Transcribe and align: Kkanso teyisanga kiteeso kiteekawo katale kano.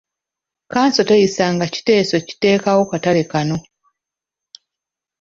Kkanso 0.65 1.01
teyisanga 1.09 1.65
kiteeso 1.73 2.15
kiteekawo 2.27 2.83
katale 2.91 3.23
kano. 3.31 3.57